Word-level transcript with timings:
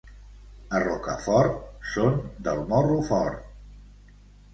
A 0.77 0.79
Rocafort 0.83 1.59
són 1.89 2.17
del 2.47 2.63
morro 2.73 2.97
fort. 3.11 3.45